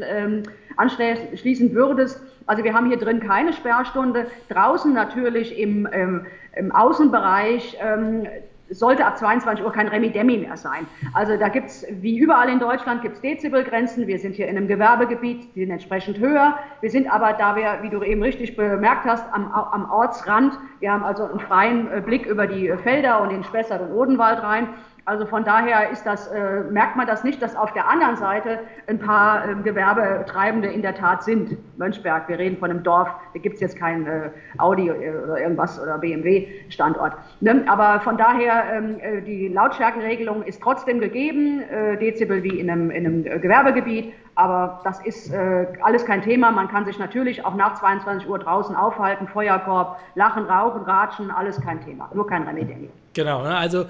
ähm, 0.00 0.42
anschließen 0.76 1.74
würdest, 1.74 2.22
also 2.46 2.64
wir 2.64 2.72
haben 2.72 2.86
hier 2.86 2.98
drin 2.98 3.20
keine 3.20 3.52
Sperrstunde. 3.52 4.26
Draußen 4.48 4.92
natürlich 4.94 5.58
im, 5.58 5.86
ähm, 5.92 6.26
im 6.56 6.74
Außenbereich 6.74 7.76
ähm, 7.80 8.26
sollte 8.70 9.04
ab 9.06 9.18
22 9.18 9.64
Uhr 9.64 9.72
kein 9.72 9.88
Remi-Demi 9.88 10.38
mehr 10.38 10.56
sein. 10.56 10.86
Also 11.14 11.36
da 11.36 11.48
gibt 11.48 11.68
es, 11.68 11.86
wie 11.90 12.18
überall 12.18 12.48
in 12.48 12.58
Deutschland, 12.58 13.02
gibt 13.02 13.16
es 13.16 13.20
Dezibelgrenzen. 13.20 14.06
Wir 14.06 14.18
sind 14.18 14.34
hier 14.34 14.48
in 14.48 14.56
einem 14.56 14.68
Gewerbegebiet, 14.68 15.54
die 15.54 15.60
sind 15.60 15.70
entsprechend 15.70 16.18
höher. 16.18 16.58
Wir 16.80 16.90
sind 16.90 17.10
aber, 17.12 17.32
da 17.32 17.56
wir, 17.56 17.78
wie 17.82 17.90
du 17.90 18.02
eben 18.02 18.22
richtig 18.22 18.56
bemerkt 18.56 19.04
hast, 19.04 19.24
am, 19.32 19.50
am 19.50 19.90
Ortsrand. 19.90 20.58
Wir 20.80 20.92
haben 20.92 21.04
also 21.04 21.24
einen 21.24 21.40
freien 21.40 21.90
äh, 21.90 22.00
Blick 22.00 22.26
über 22.26 22.46
die 22.46 22.72
Felder 22.82 23.20
und 23.22 23.30
den 23.30 23.44
Spessart 23.44 23.80
und 23.80 23.92
Odenwald 23.92 24.42
rein. 24.42 24.68
Also 25.08 25.24
von 25.24 25.42
daher 25.42 25.88
das, 26.04 26.26
äh, 26.26 26.60
merkt 26.70 26.94
man 26.94 27.06
das 27.06 27.24
nicht, 27.24 27.40
dass 27.40 27.56
auf 27.56 27.72
der 27.72 27.88
anderen 27.88 28.16
Seite 28.16 28.58
ein 28.88 28.98
paar 28.98 29.42
äh, 29.48 29.54
Gewerbetreibende 29.54 30.68
in 30.68 30.82
der 30.82 30.94
Tat 30.94 31.24
sind. 31.24 31.56
Mönchberg, 31.78 32.28
wir 32.28 32.38
reden 32.38 32.58
von 32.58 32.70
einem 32.70 32.82
Dorf, 32.82 33.08
da 33.32 33.40
gibt 33.40 33.54
es 33.54 33.62
jetzt 33.62 33.78
keinen 33.78 34.06
äh, 34.06 34.28
Audi 34.58 34.90
oder 34.90 35.40
irgendwas 35.40 35.80
oder 35.80 35.96
BMW-Standort. 35.96 37.14
Ne? 37.40 37.64
Aber 37.68 38.00
von 38.00 38.18
daher, 38.18 38.64
ähm, 38.70 39.00
äh, 39.00 39.22
die 39.22 39.48
Lautstärkenregelung 39.48 40.42
ist 40.42 40.60
trotzdem 40.60 41.00
gegeben, 41.00 41.62
äh, 41.62 41.96
Dezibel 41.96 42.42
wie 42.42 42.60
in 42.60 42.68
einem, 42.68 42.90
in 42.90 43.06
einem 43.06 43.40
Gewerbegebiet, 43.40 44.12
aber 44.34 44.82
das 44.84 45.00
ist 45.06 45.32
äh, 45.32 45.68
alles 45.80 46.04
kein 46.04 46.20
Thema. 46.20 46.50
Man 46.50 46.68
kann 46.68 46.84
sich 46.84 46.98
natürlich 46.98 47.46
auch 47.46 47.54
nach 47.54 47.80
22 47.80 48.28
Uhr 48.28 48.38
draußen 48.38 48.76
aufhalten, 48.76 49.26
Feuerkorb, 49.26 49.98
lachen, 50.16 50.44
rauchen, 50.44 50.82
ratschen, 50.82 51.30
alles 51.30 51.58
kein 51.62 51.82
Thema, 51.82 52.10
nur 52.12 52.26
kein 52.26 52.42
Remedien. 52.42 52.90
Genau, 53.14 53.42
ne? 53.42 53.56
also 53.56 53.86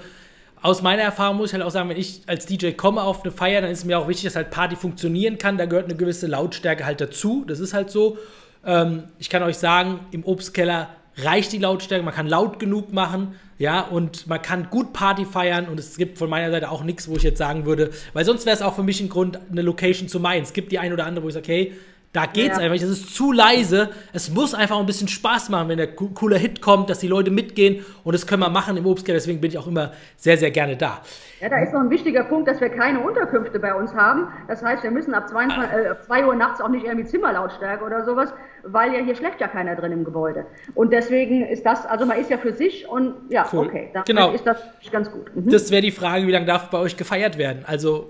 aus 0.61 0.81
meiner 0.81 1.03
Erfahrung 1.03 1.37
muss 1.37 1.49
ich 1.49 1.53
halt 1.53 1.63
auch 1.63 1.71
sagen, 1.71 1.89
wenn 1.89 1.97
ich 1.97 2.21
als 2.27 2.45
DJ 2.45 2.71
komme 2.71 3.01
auf 3.01 3.23
eine 3.23 3.31
Feier, 3.31 3.61
dann 3.61 3.71
ist 3.71 3.85
mir 3.85 3.97
auch 3.97 4.07
wichtig, 4.07 4.25
dass 4.25 4.35
halt 4.35 4.51
Party 4.51 4.75
funktionieren 4.75 5.37
kann. 5.37 5.57
Da 5.57 5.65
gehört 5.65 5.85
eine 5.85 5.95
gewisse 5.95 6.27
Lautstärke 6.27 6.85
halt 6.85 6.99
dazu. 6.99 7.45
Das 7.47 7.59
ist 7.59 7.73
halt 7.73 7.89
so. 7.89 8.17
Ähm, 8.65 9.03
ich 9.19 9.29
kann 9.29 9.41
euch 9.43 9.57
sagen, 9.57 10.01
im 10.11 10.25
Obstkeller 10.25 10.89
reicht 11.17 11.51
die 11.51 11.57
Lautstärke, 11.57 12.03
man 12.03 12.13
kann 12.13 12.27
laut 12.27 12.59
genug 12.59 12.93
machen, 12.93 13.35
ja, 13.57 13.81
und 13.81 14.27
man 14.27 14.41
kann 14.41 14.69
gut 14.69 14.93
Party 14.93 15.25
feiern 15.25 15.67
und 15.67 15.79
es 15.79 15.97
gibt 15.97 16.17
von 16.17 16.29
meiner 16.29 16.49
Seite 16.49 16.71
auch 16.71 16.83
nichts, 16.83 17.09
wo 17.09 17.17
ich 17.17 17.23
jetzt 17.23 17.37
sagen 17.37 17.65
würde, 17.65 17.89
weil 18.13 18.23
sonst 18.23 18.45
wäre 18.45 18.55
es 18.55 18.61
auch 18.61 18.75
für 18.75 18.83
mich 18.83 19.01
ein 19.01 19.09
Grund, 19.09 19.37
eine 19.51 19.61
Location 19.61 20.07
zu 20.07 20.19
meinen. 20.19 20.43
Es 20.43 20.53
gibt 20.53 20.71
die 20.71 20.79
ein 20.79 20.93
oder 20.93 21.05
andere, 21.05 21.25
wo 21.25 21.27
ich 21.27 21.33
sage, 21.33 21.43
okay, 21.43 21.73
da 22.11 22.25
geht's 22.25 22.57
ja. 22.57 22.63
einfach. 22.63 22.75
Es 22.75 22.89
ist 22.89 23.15
zu 23.15 23.31
leise. 23.31 23.91
Es 24.13 24.31
muss 24.31 24.55
einfach 24.55 24.79
ein 24.79 24.87
bisschen 24.87 25.07
Spaß 25.07 25.49
machen, 25.49 25.69
wenn 25.69 25.77
der 25.77 25.93
cooler 25.95 26.37
Hit 26.37 26.59
kommt, 26.59 26.89
dass 26.89 26.99
die 26.99 27.07
Leute 27.07 27.29
mitgehen. 27.29 27.85
Und 28.03 28.13
das 28.13 28.25
können 28.25 28.41
wir 28.41 28.49
machen 28.49 28.77
im 28.77 28.85
Obstkeller. 28.87 29.17
Deswegen 29.17 29.39
bin 29.39 29.51
ich 29.51 29.57
auch 29.59 29.67
immer 29.67 29.91
sehr, 30.17 30.35
sehr 30.35 30.49
gerne 30.49 30.75
da. 30.75 31.01
Ja, 31.39 31.49
da 31.49 31.59
ist 31.59 31.71
noch 31.71 31.81
ein 31.81 31.89
wichtiger 31.91 32.23
Punkt, 32.23 32.47
dass 32.47 32.59
wir 32.61 32.69
keine 32.69 32.99
Unterkünfte 32.99 33.59
bei 33.59 33.75
uns 33.75 33.93
haben. 33.93 34.27
Das 34.47 34.63
heißt, 34.63 34.81
wir 34.81 34.89
müssen 34.89 35.13
ab 35.13 35.29
2 35.29 35.45
ah. 35.45 36.17
äh, 36.17 36.23
Uhr 36.25 36.35
nachts 36.35 36.59
auch 36.61 36.69
nicht 36.69 36.85
irgendwie 36.85 37.07
Zimmerlautstärke 37.07 37.85
oder 37.85 38.03
sowas, 38.03 38.33
weil 38.63 38.91
ja 38.91 38.99
hier 38.99 39.15
schläft 39.15 39.39
ja 39.39 39.47
keiner 39.47 39.75
drin 39.75 39.91
im 39.91 40.03
Gebäude. 40.03 40.47
Und 40.73 40.91
deswegen 40.91 41.45
ist 41.45 41.63
das, 41.63 41.85
also 41.85 42.07
man 42.07 42.17
ist 42.17 42.31
ja 42.31 42.39
für 42.39 42.53
sich 42.53 42.87
und 42.89 43.13
ja, 43.29 43.47
cool. 43.53 43.67
okay, 43.67 43.89
dann 43.93 44.03
genau. 44.05 44.31
ist 44.31 44.47
das 44.47 44.57
ganz 44.91 45.11
gut. 45.11 45.33
Mhm. 45.35 45.49
Das 45.49 45.69
wäre 45.69 45.83
die 45.83 45.91
Frage, 45.91 46.25
wie 46.25 46.31
lange 46.31 46.47
darf 46.47 46.71
bei 46.71 46.79
euch 46.79 46.97
gefeiert 46.97 47.37
werden? 47.37 47.63
Also 47.67 48.09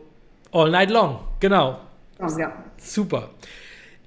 all 0.54 0.72
night 0.72 0.90
long, 0.90 1.20
genau. 1.40 1.80
Oh, 2.20 2.28
ja. 2.40 2.52
Super. 2.78 3.30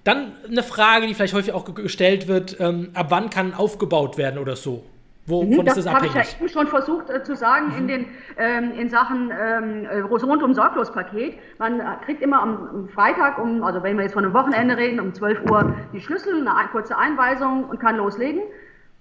Dann 0.05 0.33
eine 0.49 0.63
Frage, 0.63 1.07
die 1.07 1.15
vielleicht 1.15 1.35
häufig 1.35 1.53
auch 1.53 1.75
gestellt 1.75 2.27
wird, 2.27 2.59
ähm, 2.61 2.91
ab 2.95 3.07
wann 3.11 3.31
kann 3.31 3.55
aufgebaut 3.55 4.19
werden 4.19 4.39
oder 4.39 4.57
so? 4.57 4.85
Wovon 5.27 5.51
mhm, 5.51 5.65
das 5.65 5.77
ist 5.77 5.87
das 5.87 5.95
abhängig? 5.95 6.15
habe 6.15 6.25
ich 6.25 6.33
ja 6.33 6.39
eben 6.41 6.49
schon 6.49 6.67
versucht 6.67 7.09
äh, 7.09 7.23
zu 7.23 7.37
sagen 7.37 7.69
mhm. 7.69 7.79
in, 7.79 7.89
den, 7.89 8.07
ähm, 8.37 8.73
in 8.73 8.91
Sachen 8.91 9.31
ähm, 9.31 9.85
äh, 9.85 10.01
rundum 10.01 10.53
Sorglospaket. 10.53 11.35
Man 11.59 11.79
äh, 11.79 11.85
kriegt 12.05 12.23
immer 12.23 12.43
am, 12.43 12.89
Freitag, 12.89 13.39
um, 13.39 13.63
also 13.63 13.85
wenn 13.85 13.97
wir 13.97 14.03
jetzt 14.03 14.15
von 14.15 14.25
einem 14.25 14.35
Wochenende 14.35 14.77
reden, 14.77 14.99
um 14.99 15.15
12 15.15 15.49
Uhr 15.49 15.77
die 15.93 16.01
Schlüssel, 16.01 16.41
eine 16.41 16.57
ein, 16.57 16.69
kurze 16.71 16.99
Einweisung 16.99 17.65
und 17.65 17.79
kann 17.79 17.97
loslegen. 17.97 18.43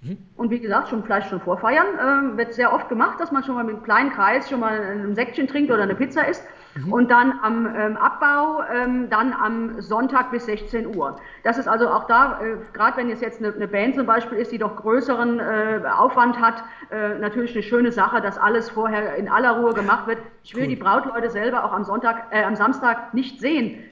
Mhm. 0.01 0.17
Und 0.35 0.49
wie 0.49 0.59
gesagt, 0.59 0.89
schon 0.89 1.03
vielleicht 1.03 1.29
schon 1.29 1.39
vorfeiern. 1.41 1.85
Äh, 2.33 2.37
wird 2.37 2.53
sehr 2.53 2.73
oft 2.73 2.89
gemacht, 2.89 3.19
dass 3.19 3.31
man 3.31 3.43
schon 3.43 3.55
mal 3.55 3.63
mit 3.63 3.75
einem 3.75 3.83
kleinen 3.83 4.11
Kreis 4.11 4.49
schon 4.49 4.59
mal 4.59 4.79
ein 4.79 5.15
Säckchen 5.15 5.47
trinkt 5.47 5.71
oder 5.71 5.83
eine 5.83 5.95
Pizza 5.95 6.27
isst. 6.27 6.43
Mhm. 6.75 6.93
Und 6.93 7.11
dann 7.11 7.39
am 7.43 7.67
ähm, 7.75 7.97
Abbau, 7.97 8.63
ähm, 8.73 9.09
dann 9.09 9.33
am 9.33 9.81
Sonntag 9.81 10.31
bis 10.31 10.45
16 10.45 10.95
Uhr. 10.95 11.17
Das 11.43 11.57
ist 11.57 11.67
also 11.67 11.89
auch 11.89 12.07
da, 12.07 12.39
äh, 12.41 12.55
gerade 12.73 12.97
wenn 12.97 13.09
es 13.09 13.21
jetzt 13.21 13.43
eine, 13.43 13.53
eine, 13.53 13.67
Band 13.67 13.95
zum 13.95 14.05
Beispiel 14.07 14.37
ist, 14.37 14.51
die 14.51 14.57
doch 14.57 14.75
größeren 14.77 15.39
äh, 15.39 15.81
Aufwand 15.95 16.39
hat, 16.39 16.63
äh, 16.89 17.19
natürlich 17.19 17.53
eine 17.53 17.63
schöne 17.63 17.91
Sache, 17.91 18.21
dass 18.21 18.37
alles 18.37 18.69
vorher 18.69 19.15
in 19.15 19.29
aller 19.29 19.59
Ruhe 19.59 19.73
gemacht 19.73 20.07
wird. 20.07 20.19
Ich 20.43 20.55
will 20.55 20.63
cool. 20.63 20.69
die 20.69 20.75
Brautleute 20.77 21.29
selber 21.29 21.65
auch 21.65 21.73
am 21.73 21.83
Sonntag, 21.83 22.27
äh, 22.31 22.43
am 22.43 22.55
Samstag 22.55 23.13
nicht 23.13 23.39
sehen 23.39 23.83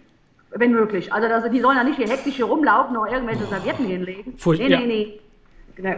wenn 0.52 0.72
möglich. 0.72 1.14
Also 1.14 1.28
das, 1.28 1.48
die 1.52 1.60
sollen 1.60 1.78
ja 1.78 1.84
nicht 1.84 1.98
hier 1.98 2.08
hektisch 2.08 2.38
hier 2.38 2.46
rumlaufen 2.46 2.98
oder 2.98 3.12
irgendwelche 3.12 3.46
Servietten 3.46 3.86
hinlegen. 3.86 4.36
Furcht, 4.36 4.60
nee, 4.60 4.70
nee, 4.70 4.86
nee. 4.88 5.20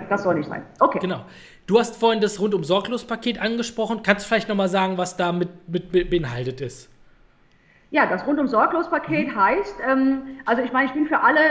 Das 0.10 0.24
soll 0.24 0.36
nicht 0.36 0.50
sein. 0.50 0.63
Okay. 0.80 1.00
Genau. 1.00 1.25
Du 1.68 1.80
hast 1.80 1.96
vorhin 1.98 2.22
das 2.22 2.40
rundum 2.40 2.63
sorglos 2.63 3.06
Paket 3.06 3.40
angesprochen. 3.40 4.01
Kannst 4.04 4.25
du 4.25 4.30
vielleicht 4.30 4.50
nochmal 4.50 4.70
sagen, 4.70 4.98
was 4.98 5.18
da 5.18 5.32
mit, 5.32 5.50
mit, 5.68 6.10
beinhaltet 6.10 6.62
ist? 6.62 6.90
Ja, 7.92 8.06
das 8.06 8.25
rundum 8.25 8.48
sorglos 8.48 8.90
Paket 8.90 9.30
mhm. 9.30 9.36
heißt, 9.36 9.75
ähm, 9.88 10.22
also 10.46 10.62
ich 10.62 10.72
meine, 10.72 10.88
ich 10.88 10.94
bin 10.94 11.08
für 11.08 11.22
alle 11.22 11.42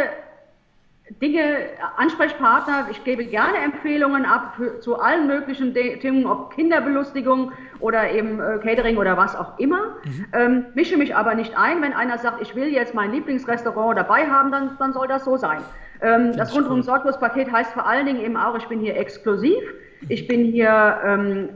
Dinge 1.20 1.56
Ansprechpartner. 1.96 2.86
Ich 2.90 3.02
gebe 3.02 3.24
gerne 3.24 3.58
Empfehlungen 3.58 4.24
ab 4.24 4.54
für, 4.56 4.80
zu 4.80 5.00
allen 5.00 5.26
möglichen 5.26 5.74
Themen, 5.74 6.24
ob 6.26 6.54
Kinderbelustigung 6.54 7.52
oder 7.80 8.12
eben 8.12 8.40
äh, 8.40 8.58
Catering 8.58 8.96
oder 8.96 9.16
was 9.16 9.34
auch 9.34 9.58
immer. 9.58 9.96
Mhm. 10.04 10.26
Ähm, 10.32 10.66
mische 10.74 10.96
mich 10.96 11.16
aber 11.16 11.34
nicht 11.34 11.56
ein. 11.58 11.82
Wenn 11.82 11.94
einer 11.94 12.18
sagt, 12.18 12.40
ich 12.40 12.54
will 12.54 12.68
jetzt 12.68 12.94
mein 12.94 13.10
Lieblingsrestaurant 13.10 13.98
dabei 13.98 14.28
haben, 14.28 14.52
dann, 14.52 14.76
dann 14.78 14.92
soll 14.92 15.08
das 15.08 15.24
so 15.24 15.36
sein. 15.36 15.60
Ähm, 16.02 16.28
das, 16.28 16.48
das 16.48 16.56
rundum 16.56 16.82
sorglos 16.82 17.18
Paket 17.18 17.50
heißt 17.50 17.72
vor 17.72 17.86
allen 17.86 18.06
Dingen 18.06 18.20
eben 18.20 18.36
auch, 18.36 18.56
ich 18.56 18.66
bin 18.66 18.80
hier 18.80 18.96
exklusiv. 18.96 19.62
Ich 20.08 20.26
bin 20.26 20.44
hier 20.44 20.98
ähm, 21.04 21.48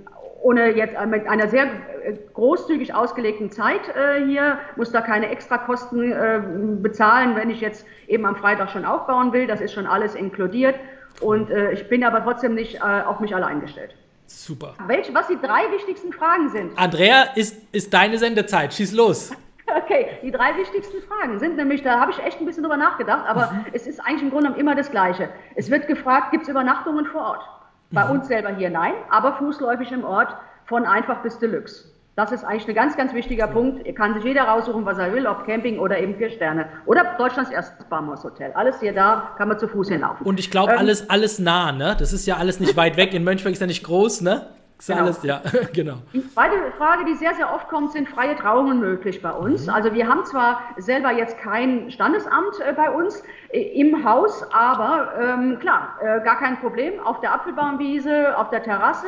ohne 0.43 0.77
jetzt 0.77 0.95
mit 1.07 1.27
einer 1.27 1.49
sehr 1.49 1.65
äh, 1.65 2.15
großzügig 2.35 2.95
ausgelegten 2.95 3.51
Zeit 3.51 3.81
äh, 3.89 4.27
hier, 4.27 4.59
muss 4.77 4.93
da 4.93 5.01
keine 5.01 5.31
Extrakosten 5.31 6.13
äh, 6.13 6.41
bezahlen, 6.83 7.35
wenn 7.35 7.49
ich 7.49 7.63
jetzt 7.63 7.87
eben 8.09 8.27
am 8.27 8.37
Freitag 8.37 8.71
schon 8.71 8.85
aufbauen 8.85 9.33
will. 9.33 9.47
Das 9.47 9.63
ist 9.63 9.73
schon 9.73 9.87
alles 9.87 10.15
inkludiert. 10.15 10.75
Und 11.21 11.51
äh, 11.51 11.73
ich 11.73 11.89
bin 11.89 12.05
aber 12.05 12.23
trotzdem 12.23 12.55
nicht 12.55 12.77
äh, 12.77 12.81
auf 12.81 13.21
mich 13.21 13.35
allein 13.35 13.61
gestellt. 13.61 13.95
Super. 14.27 14.75
Welche, 14.87 15.15
was 15.15 15.29
die 15.29 15.39
drei 15.41 15.71
wichtigsten 15.73 16.13
Fragen 16.13 16.51
sind? 16.51 16.77
Andrea, 16.77 17.25
ist, 17.35 17.57
ist 17.73 17.95
deine 17.95 18.19
Sendezeit. 18.19 18.75
Schieß 18.75 18.93
los. 18.93 19.31
Okay, 19.77 20.07
die 20.23 20.31
drei 20.31 20.57
wichtigsten 20.57 21.03
Fragen 21.03 21.39
sind 21.39 21.57
nämlich, 21.57 21.83
da 21.83 21.99
habe 21.99 22.13
ich 22.13 22.23
echt 22.23 22.41
ein 22.41 22.47
bisschen 22.47 22.63
drüber 22.63 22.77
nachgedacht, 22.77 23.27
aber 23.27 23.51
mhm. 23.53 23.67
es 23.73 23.87
ist 23.87 24.01
eigentlich 24.01 24.23
im 24.23 24.31
Grunde 24.31 24.55
immer 24.59 24.75
das 24.75 24.91
Gleiche. 24.91 25.29
Es 25.57 25.71
wird 25.71 25.89
gefragt, 25.89 26.31
gibt 26.31 26.45
es 26.45 26.49
Übernachtungen 26.49 27.07
vor 27.07 27.23
Ort? 27.23 27.43
Bei 27.91 28.05
mhm. 28.05 28.13
uns 28.13 28.29
selber 28.29 28.51
hier 28.51 28.71
nein, 28.71 28.93
aber 29.11 29.35
fußläufig 29.35 29.91
im 29.91 30.05
Ort 30.05 30.37
von 30.67 30.87
einfach 30.87 31.23
bis 31.23 31.39
Deluxe. 31.39 31.89
Das 32.17 32.31
ist 32.31 32.45
eigentlich 32.45 32.69
ein 32.69 32.75
ganz, 32.77 32.97
ganz 32.97 33.13
wichtiger 33.13 33.49
Punkt. 33.49 33.85
Kann 33.97 34.15
sich 34.15 34.23
jeder 34.23 34.45
raussuchen, 34.45 34.87
was 34.87 34.99
er 34.99 35.13
will, 35.13 35.27
ob 35.27 35.45
Camping 35.47 35.81
oder 35.81 35.99
eben 35.99 36.15
vier 36.15 36.31
Sterne. 36.31 36.69
Oder 36.87 37.17
Deutschlands 37.19 37.51
erstes 37.51 37.85
Barmaushotel. 37.87 38.53
Alles 38.55 38.79
hier 38.79 38.93
da, 38.93 39.33
kann 39.37 39.49
man 39.49 39.59
zu 39.59 39.67
Fuß 39.67 39.89
hinlaufen. 39.89 40.25
Und 40.25 40.39
ich 40.39 40.49
glaube, 40.49 40.73
ähm, 40.73 40.79
alles, 40.79 41.11
alles 41.11 41.41
nah, 41.41 41.73
ne? 41.73 41.97
Das 41.99 42.13
ist 42.13 42.25
ja 42.27 42.37
alles 42.37 42.61
nicht 42.61 42.77
weit 42.77 42.97
weg. 42.97 43.15
In 43.15 43.25
Mönchberg 43.25 43.53
ist 43.53 43.61
ja 43.61 43.67
nicht 43.67 43.83
groß, 43.83 44.21
ne? 44.21 44.47
Ist 44.79 44.89
genau. 44.89 45.11
ja, 45.23 45.41
genau. 45.73 45.95
Die 46.13 46.29
zweite 46.29 46.57
Frage, 46.77 47.05
die 47.05 47.15
sehr, 47.15 47.33
sehr 47.35 47.55
oft 47.55 47.69
kommt, 47.69 47.93
sind 47.93 48.09
freie 48.09 48.35
Trauungen 48.37 48.81
möglich 48.81 49.23
bei 49.23 49.31
uns. 49.31 49.67
Mhm. 49.67 49.73
Also 49.73 49.95
wir 49.95 50.09
haben 50.09 50.25
zwar 50.25 50.61
selber 50.77 51.13
jetzt 51.13 51.39
kein 51.39 51.91
Standesamt 51.91 52.61
äh, 52.61 52.73
bei 52.73 52.91
uns 52.91 53.23
äh, 53.51 53.61
im 53.81 54.05
Haus, 54.05 54.45
aber 54.53 55.13
ähm, 55.19 55.59
klar, 55.61 55.97
äh, 56.01 56.21
gar 56.25 56.39
kein 56.39 56.59
Problem. 56.59 56.99
Auf 57.01 57.21
der 57.21 57.35
Apfelbaumwiese, 57.35 58.37
auf 58.37 58.51
der 58.51 58.65
Terrasse, 58.65 59.07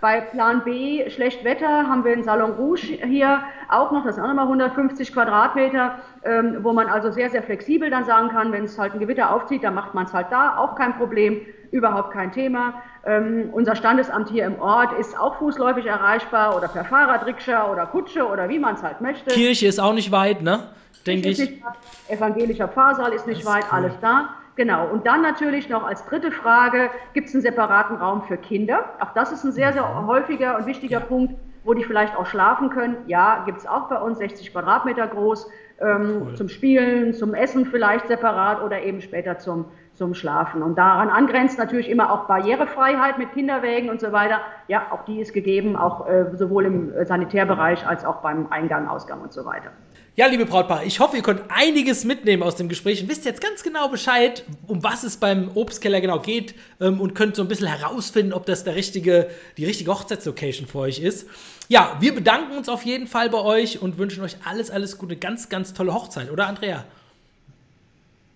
bei 0.00 0.20
Plan 0.20 0.64
B, 0.64 1.08
schlecht 1.10 1.44
Wetter, 1.44 1.88
haben 1.88 2.04
wir 2.04 2.12
einen 2.12 2.24
Salon 2.24 2.50
Rouge 2.52 2.82
hier 2.82 3.44
auch 3.68 3.92
noch, 3.92 4.04
das 4.04 4.16
sind 4.16 4.24
auch 4.24 4.28
nochmal 4.28 4.46
150 4.46 5.12
Quadratmeter, 5.12 6.00
ähm, 6.24 6.58
wo 6.62 6.72
man 6.72 6.88
also 6.88 7.10
sehr, 7.10 7.30
sehr 7.30 7.42
flexibel 7.42 7.90
dann 7.90 8.04
sagen 8.04 8.28
kann, 8.28 8.52
wenn 8.52 8.64
es 8.64 8.78
halt 8.78 8.94
ein 8.94 9.00
Gewitter 9.00 9.34
aufzieht, 9.34 9.62
dann 9.62 9.74
macht 9.74 9.94
man 9.94 10.06
es 10.06 10.12
halt 10.12 10.28
da, 10.30 10.56
auch 10.56 10.74
kein 10.74 10.96
Problem 10.96 11.40
überhaupt 11.70 12.12
kein 12.12 12.32
Thema. 12.32 12.82
Ähm, 13.04 13.50
unser 13.52 13.74
Standesamt 13.74 14.30
hier 14.30 14.46
im 14.46 14.58
Ort 14.60 14.98
ist 14.98 15.18
auch 15.18 15.36
fußläufig 15.36 15.86
erreichbar 15.86 16.56
oder 16.56 16.68
per 16.68 16.84
Fahrradrikscha 16.84 17.70
oder 17.70 17.86
Kutsche 17.86 18.26
oder 18.26 18.48
wie 18.48 18.58
man 18.58 18.76
es 18.76 18.82
halt 18.82 19.00
möchte. 19.00 19.34
Kirche 19.34 19.66
ist 19.66 19.80
auch 19.80 19.92
nicht 19.92 20.12
weit, 20.12 20.40
ne? 20.40 20.60
Denke 21.06 21.28
ich. 21.28 21.38
Nicht, 21.38 21.62
evangelischer 22.08 22.68
Pfarrsaal 22.68 23.12
ist 23.12 23.26
nicht 23.26 23.44
weit, 23.44 23.64
cool. 23.64 23.78
alles 23.78 23.92
da. 24.00 24.30
Genau. 24.56 24.88
Und 24.88 25.06
dann 25.06 25.22
natürlich 25.22 25.68
noch 25.68 25.84
als 25.84 26.04
dritte 26.06 26.30
Frage, 26.30 26.90
gibt 27.12 27.28
es 27.28 27.34
einen 27.34 27.42
separaten 27.42 27.96
Raum 27.96 28.22
für 28.22 28.36
Kinder? 28.36 28.84
Auch 29.00 29.12
das 29.12 29.32
ist 29.32 29.44
ein 29.44 29.52
sehr, 29.52 29.72
sehr 29.72 29.82
mhm. 29.82 30.06
häufiger 30.06 30.56
und 30.56 30.66
wichtiger 30.66 31.00
ja. 31.00 31.04
Punkt, 31.04 31.34
wo 31.64 31.74
die 31.74 31.84
vielleicht 31.84 32.16
auch 32.16 32.26
schlafen 32.26 32.70
können. 32.70 32.96
Ja, 33.06 33.42
gibt 33.44 33.58
es 33.58 33.66
auch 33.66 33.88
bei 33.88 33.98
uns, 33.98 34.18
60 34.18 34.52
Quadratmeter 34.52 35.08
groß, 35.08 35.50
ähm, 35.80 36.22
cool. 36.22 36.34
zum 36.34 36.48
Spielen, 36.48 37.14
zum 37.14 37.34
Essen 37.34 37.66
vielleicht 37.66 38.08
separat 38.08 38.62
oder 38.62 38.82
eben 38.82 39.00
später 39.00 39.38
zum 39.38 39.66
zum 39.94 40.14
Schlafen. 40.14 40.62
Und 40.62 40.76
daran 40.76 41.08
angrenzt 41.08 41.58
natürlich 41.58 41.88
immer 41.88 42.12
auch 42.12 42.26
Barrierefreiheit 42.26 43.18
mit 43.18 43.32
Kinderwägen 43.32 43.90
und 43.90 44.00
so 44.00 44.12
weiter. 44.12 44.40
Ja, 44.68 44.88
auch 44.90 45.04
die 45.04 45.20
ist 45.20 45.32
gegeben, 45.32 45.76
auch 45.76 46.08
äh, 46.08 46.26
sowohl 46.34 46.64
im 46.66 46.92
Sanitärbereich 47.06 47.86
als 47.86 48.04
auch 48.04 48.16
beim 48.16 48.48
Eingang, 48.50 48.88
Ausgang 48.88 49.20
und 49.20 49.32
so 49.32 49.44
weiter. 49.44 49.70
Ja, 50.16 50.26
liebe 50.26 50.46
Brautpaar, 50.46 50.84
ich 50.84 51.00
hoffe, 51.00 51.16
ihr 51.16 51.24
könnt 51.24 51.42
einiges 51.48 52.04
mitnehmen 52.04 52.44
aus 52.44 52.54
dem 52.54 52.68
Gespräch 52.68 53.02
und 53.02 53.08
wisst 53.08 53.24
jetzt 53.24 53.40
ganz 53.40 53.64
genau 53.64 53.88
Bescheid, 53.88 54.44
um 54.68 54.84
was 54.84 55.02
es 55.02 55.16
beim 55.16 55.50
Obstkeller 55.56 56.00
genau 56.00 56.20
geht 56.20 56.54
ähm, 56.80 57.00
und 57.00 57.16
könnt 57.16 57.34
so 57.34 57.42
ein 57.42 57.48
bisschen 57.48 57.66
herausfinden, 57.66 58.32
ob 58.32 58.46
das 58.46 58.62
der 58.62 58.76
richtige, 58.76 59.28
die 59.56 59.64
richtige 59.64 59.90
Hochzeitslocation 59.90 60.68
für 60.68 60.78
euch 60.78 61.00
ist. 61.00 61.28
Ja, 61.68 61.96
wir 62.00 62.14
bedanken 62.14 62.56
uns 62.56 62.68
auf 62.68 62.82
jeden 62.82 63.06
Fall 63.06 63.30
bei 63.30 63.38
euch 63.38 63.80
und 63.80 63.98
wünschen 63.98 64.22
euch 64.22 64.36
alles, 64.44 64.70
alles 64.70 64.98
Gute, 64.98 65.16
ganz, 65.16 65.48
ganz 65.48 65.72
tolle 65.72 65.94
Hochzeit, 65.94 66.30
oder 66.30 66.46
Andrea? 66.46 66.84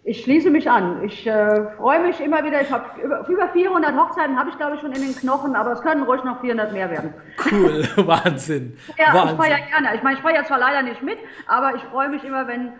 Ich 0.04 0.22
schließe 0.22 0.48
mich 0.48 0.70
an. 0.70 1.04
Ich 1.04 1.26
äh, 1.26 1.76
freue 1.76 2.06
mich 2.06 2.18
immer 2.20 2.42
wieder. 2.42 2.62
Ich 2.62 2.70
habe 2.70 2.98
über, 3.02 3.28
über 3.28 3.50
400 3.50 3.94
Hochzeiten 3.94 4.38
habe 4.38 4.48
ich 4.48 4.56
glaube 4.56 4.76
ich 4.76 4.80
schon 4.80 4.92
in 4.92 5.02
den 5.02 5.14
Knochen, 5.14 5.54
aber 5.54 5.72
es 5.72 5.82
können 5.82 6.04
ruhig 6.04 6.24
noch 6.24 6.40
400 6.40 6.72
mehr 6.72 6.90
werden. 6.90 7.12
Cool, 7.50 7.86
Wahnsinn. 7.96 8.78
Ja, 8.96 9.12
Wahnsinn. 9.12 9.36
ich 9.36 9.44
feiere 9.44 9.60
gerne. 9.68 9.94
Ich 9.96 10.02
meine, 10.02 10.16
ich 10.16 10.22
feiere 10.22 10.44
zwar 10.44 10.58
leider 10.58 10.80
nicht 10.80 11.02
mit, 11.02 11.18
aber 11.46 11.74
ich 11.76 11.82
freue 11.82 12.08
mich 12.08 12.24
immer, 12.24 12.48
wenn 12.48 12.72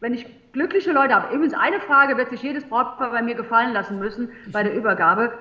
wenn 0.00 0.14
ich 0.14 0.26
glückliche 0.52 0.92
Leute 0.92 1.14
habe. 1.14 1.34
Übrigens 1.34 1.54
eine 1.54 1.80
Frage 1.80 2.16
wird 2.16 2.30
sich 2.30 2.42
jedes 2.42 2.64
Brautpaar 2.64 3.10
bei 3.10 3.22
mir 3.22 3.34
gefallen 3.34 3.72
lassen 3.72 3.98
müssen 3.98 4.30
bei 4.52 4.62
der 4.62 4.74
Übergabe. 4.74 5.32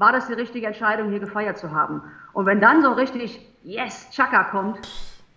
War 0.00 0.12
das 0.12 0.26
die 0.26 0.32
richtige 0.32 0.66
Entscheidung, 0.66 1.10
hier 1.10 1.20
gefeiert 1.20 1.58
zu 1.58 1.70
haben? 1.70 2.02
Und 2.32 2.46
wenn 2.46 2.60
dann 2.60 2.82
so 2.82 2.92
richtig 2.92 3.46
Yes, 3.62 4.08
Chaka 4.10 4.44
kommt, 4.44 4.78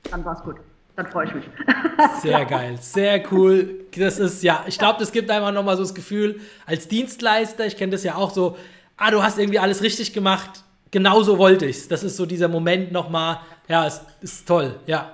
dann 0.10 0.24
war 0.24 0.34
es 0.34 0.41
gut 0.41 0.55
dann 0.96 1.08
freue 1.08 1.25
ich 1.25 1.34
mich. 1.34 1.46
Sehr 2.22 2.46
geil, 2.46 2.77
sehr 2.79 3.24
cool. 3.32 3.86
Das 3.98 4.20
ist 4.20 4.43
ja, 4.43 4.63
ich 4.67 4.77
glaube, 4.77 5.00
das 5.00 5.12
gibt 5.12 5.29
einfach 5.29 5.51
nochmal 5.51 5.75
so 5.75 5.84
das 5.84 5.93
Gefühl, 5.93 6.39
als 6.65 6.88
Dienstleister, 6.88 7.65
ich 7.65 7.77
kenne 7.77 7.91
das 7.91 8.03
ja 8.03 8.15
auch 8.15 8.32
so, 8.32 8.58
ah, 8.98 9.12
du 9.12 9.24
hast 9.24 9.39
irgendwie 9.39 9.60
alles 9.60 9.82
richtig 9.82 10.13
gemacht, 10.13 10.63
genauso 10.91 11.38
wollte 11.38 11.65
ich 11.65 11.77
es. 11.77 11.88
Das 11.88 12.03
ist 12.03 12.17
so 12.17 12.25
dieser 12.25 12.48
Moment 12.48 12.91
nochmal, 12.91 13.39
ja, 13.67 13.86
ist, 13.86 14.01
ist 14.22 14.48
toll, 14.48 14.79
ja. 14.86 15.12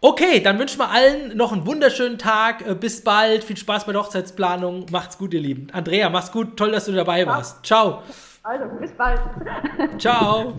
Okay, 0.00 0.40
dann 0.40 0.58
wünschen 0.58 0.78
wir 0.78 0.90
allen 0.90 1.36
noch 1.36 1.52
einen 1.52 1.64
wunderschönen 1.64 2.18
Tag. 2.18 2.66
Äh, 2.66 2.74
bis 2.74 3.02
bald. 3.02 3.42
Viel 3.42 3.56
Spaß 3.56 3.86
bei 3.86 3.92
der 3.92 4.02
Hochzeitsplanung. 4.02 4.84
Macht's 4.90 5.16
gut, 5.16 5.32
ihr 5.32 5.40
Lieben. 5.40 5.68
Andrea, 5.72 6.10
mach's 6.10 6.30
gut. 6.30 6.58
Toll, 6.58 6.72
dass 6.72 6.84
du 6.84 6.92
dabei 6.92 7.26
warst. 7.26 7.64
Ciao. 7.64 8.02
Also, 8.44 8.66
bis 8.78 8.92
bald. 8.92 9.20
Ciao. 9.98 10.54